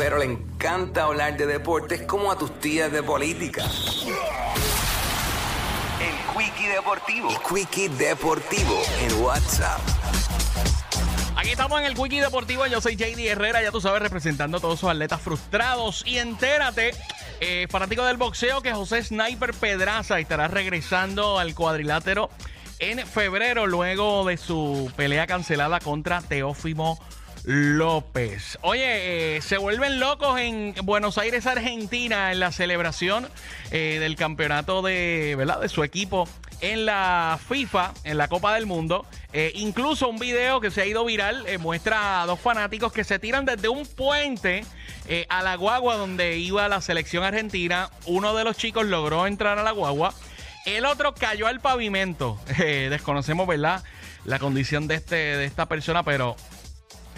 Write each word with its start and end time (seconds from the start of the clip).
Pero 0.00 0.16
le 0.16 0.24
encanta 0.24 1.02
hablar 1.02 1.36
de 1.36 1.44
deportes 1.44 2.00
como 2.06 2.32
a 2.32 2.38
tus 2.38 2.58
tías 2.58 2.90
de 2.90 3.02
política. 3.02 3.62
El 6.00 6.14
Quickie 6.34 6.68
Deportivo. 6.68 7.28
El 7.28 7.36
Quickie 7.40 7.90
Deportivo 7.90 8.80
en 9.02 9.22
WhatsApp. 9.22 9.78
Aquí 11.36 11.50
estamos 11.50 11.78
en 11.80 11.84
el 11.84 11.94
Quickie 11.94 12.22
Deportivo. 12.22 12.66
Yo 12.66 12.80
soy 12.80 12.96
JD 12.96 13.18
Herrera, 13.26 13.62
ya 13.62 13.70
tú 13.70 13.82
sabes, 13.82 14.00
representando 14.00 14.56
a 14.56 14.60
todos 14.62 14.78
esos 14.78 14.88
atletas 14.88 15.20
frustrados. 15.20 16.02
Y 16.06 16.16
entérate, 16.16 16.92
eh, 17.40 17.66
fanático 17.68 18.02
del 18.06 18.16
boxeo, 18.16 18.62
que 18.62 18.72
José 18.72 19.04
Sniper 19.04 19.52
Pedraza 19.52 20.18
estará 20.18 20.48
regresando 20.48 21.38
al 21.38 21.54
cuadrilátero 21.54 22.30
en 22.78 23.06
febrero, 23.06 23.66
luego 23.66 24.24
de 24.24 24.38
su 24.38 24.90
pelea 24.96 25.26
cancelada 25.26 25.78
contra 25.78 26.22
Teófimo 26.22 26.98
López. 27.44 28.58
Oye, 28.62 29.36
eh, 29.36 29.40
se 29.40 29.56
vuelven 29.56 29.98
locos 29.98 30.38
en 30.38 30.74
Buenos 30.84 31.16
Aires, 31.18 31.46
Argentina, 31.46 32.32
en 32.32 32.40
la 32.40 32.52
celebración 32.52 33.28
eh, 33.70 33.98
del 34.00 34.16
campeonato 34.16 34.82
de, 34.82 35.34
¿verdad? 35.38 35.60
de 35.60 35.68
su 35.68 35.82
equipo 35.82 36.28
en 36.60 36.84
la 36.84 37.38
FIFA, 37.48 37.94
en 38.04 38.18
la 38.18 38.28
Copa 38.28 38.54
del 38.54 38.66
Mundo. 38.66 39.06
Eh, 39.32 39.52
incluso 39.54 40.08
un 40.08 40.18
video 40.18 40.60
que 40.60 40.70
se 40.70 40.82
ha 40.82 40.86
ido 40.86 41.04
viral 41.04 41.46
muestra 41.60 42.22
a 42.22 42.26
dos 42.26 42.38
fanáticos 42.38 42.92
que 42.92 43.04
se 43.04 43.18
tiran 43.18 43.46
desde 43.46 43.68
un 43.68 43.86
puente 43.86 44.64
a 45.28 45.42
la 45.42 45.56
guagua 45.56 45.96
donde 45.96 46.36
iba 46.38 46.68
la 46.68 46.80
selección 46.80 47.24
argentina. 47.24 47.90
Uno 48.06 48.34
de 48.34 48.44
los 48.44 48.56
chicos 48.56 48.86
logró 48.86 49.26
entrar 49.26 49.58
a 49.58 49.62
la 49.62 49.70
guagua. 49.70 50.12
El 50.66 50.84
otro 50.84 51.14
cayó 51.14 51.46
al 51.46 51.60
pavimento. 51.60 52.38
desconocemos, 52.58 53.46
¿verdad? 53.46 53.82
La 54.24 54.38
condición 54.38 54.86
de, 54.86 54.96
este, 54.96 55.16
de 55.16 55.46
esta 55.46 55.66
persona, 55.66 56.02
pero 56.02 56.36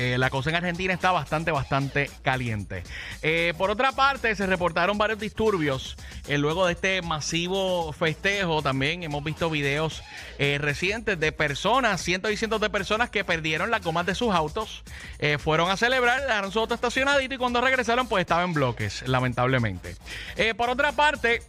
eh, 0.00 0.16
la 0.16 0.30
cosa 0.30 0.48
en 0.48 0.56
Argentina 0.56 0.94
está 0.94 1.12
bastante, 1.12 1.50
bastante 1.50 2.10
caliente. 2.22 2.84
Eh, 3.20 3.52
por 3.58 3.70
otra 3.70 3.92
parte, 3.92 4.34
se 4.34 4.46
reportaron 4.46 4.96
varios 4.96 5.20
disturbios 5.20 5.98
eh, 6.26 6.38
luego 6.38 6.64
de 6.64 6.72
este 6.72 7.02
masivo 7.02 7.92
festejo. 7.92 8.62
También 8.62 9.02
hemos 9.02 9.22
visto 9.22 9.50
videos 9.50 10.02
recientes 10.38 11.20
de 11.20 11.32
personas, 11.32 12.00
cientos 12.00 12.32
y 12.32 12.38
cientos 12.38 12.62
de 12.62 12.70
personas 12.70 13.10
que 13.10 13.24
perdieron 13.24 13.70
las 13.70 13.84
gomas 13.84 14.06
de 14.06 14.14
sus 14.14 14.34
autos. 14.34 14.82
fueron 15.38 15.70
a 15.70 15.76
celebrar, 15.76 16.22
dejaron 16.22 16.50
su 16.50 16.60
auto 16.60 16.74
estacionadito 16.74 17.34
y 17.34 17.36
cuando 17.36 17.60
regresaron, 17.60 18.08
pues 18.08 18.22
estaba 18.22 18.42
en 18.44 18.54
bloques, 18.54 19.06
lamentablemente. 19.06 19.96
por 20.56 20.70
otra 20.70 20.92
parte, 20.92 21.42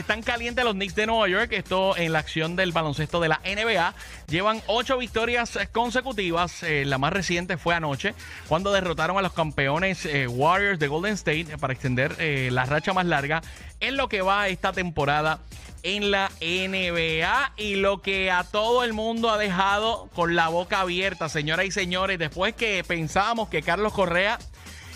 están 0.00 0.22
calientes 0.22 0.64
los 0.64 0.74
Knicks 0.74 0.94
de 0.94 1.06
Nueva 1.06 1.28
York. 1.28 1.52
Esto 1.52 1.96
en 1.96 2.12
la 2.12 2.18
acción 2.18 2.56
del 2.56 2.72
baloncesto 2.72 3.20
de 3.20 3.28
la 3.28 3.40
NBA. 3.44 3.94
Llevan 4.28 4.62
ocho 4.66 4.98
victorias 4.98 5.58
consecutivas. 5.72 6.62
Eh, 6.62 6.84
la 6.84 6.98
más 6.98 7.12
reciente 7.12 7.56
fue 7.56 7.74
anoche, 7.74 8.14
cuando 8.48 8.72
derrotaron 8.72 9.18
a 9.18 9.22
los 9.22 9.32
campeones 9.32 10.04
eh, 10.06 10.26
Warriors 10.26 10.78
de 10.78 10.88
Golden 10.88 11.14
State 11.14 11.58
para 11.58 11.72
extender 11.72 12.16
eh, 12.18 12.48
la 12.50 12.64
racha 12.64 12.92
más 12.92 13.06
larga 13.06 13.42
en 13.80 13.96
lo 13.96 14.08
que 14.08 14.22
va 14.22 14.48
esta 14.48 14.72
temporada 14.72 15.40
en 15.82 16.10
la 16.10 16.30
NBA. 16.40 17.52
Y 17.56 17.76
lo 17.76 18.02
que 18.02 18.30
a 18.30 18.44
todo 18.44 18.84
el 18.84 18.92
mundo 18.92 19.30
ha 19.30 19.38
dejado 19.38 20.08
con 20.14 20.34
la 20.34 20.48
boca 20.48 20.80
abierta, 20.80 21.28
señoras 21.28 21.66
y 21.66 21.70
señores, 21.70 22.18
después 22.18 22.54
que 22.54 22.82
pensábamos 22.84 23.48
que 23.48 23.62
Carlos 23.62 23.92
Correa 23.92 24.38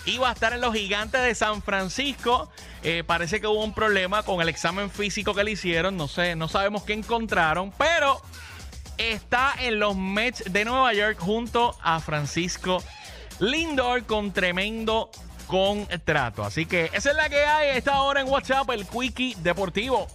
iba 0.08 0.28
a 0.28 0.32
estar 0.32 0.52
en 0.52 0.60
los 0.60 0.74
gigantes 0.74 1.22
de 1.22 1.34
San 1.34 1.62
Francisco. 1.62 2.50
Eh, 2.82 3.04
parece 3.06 3.40
que 3.40 3.46
hubo 3.46 3.64
un 3.64 3.74
problema 3.74 4.22
con 4.22 4.40
el 4.40 4.48
examen 4.48 4.90
físico 4.90 5.34
que 5.34 5.44
le 5.44 5.52
hicieron. 5.52 5.96
No 5.96 6.08
sé, 6.08 6.36
no 6.36 6.48
sabemos 6.48 6.82
qué 6.84 6.92
encontraron, 6.92 7.72
pero 7.76 8.20
está 8.96 9.54
en 9.60 9.78
los 9.78 9.96
Mets 9.96 10.52
de 10.52 10.64
Nueva 10.64 10.92
York 10.92 11.18
junto 11.18 11.76
a 11.82 12.00
Francisco 12.00 12.82
Lindor 13.38 14.04
con 14.04 14.32
tremendo 14.32 15.10
contrato. 15.46 16.44
Así 16.44 16.66
que 16.66 16.90
esa 16.92 17.10
es 17.10 17.16
la 17.16 17.28
que 17.28 17.44
hay 17.44 17.68
a 17.68 17.74
esta 17.74 18.02
hora 18.02 18.20
en 18.20 18.28
WhatsApp, 18.28 18.68
el 18.70 18.86
Quickie 18.86 19.36
Deportivo. 19.38 20.06